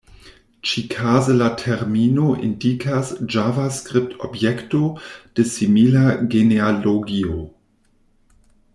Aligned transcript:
Ĉikaze 0.69 1.35
la 1.41 1.49
termino 1.63 2.31
indikas 2.47 3.13
Javascript-objekto 3.35 4.83
de 5.37 5.49
simila 5.53 6.05
genealogio. 6.37 7.49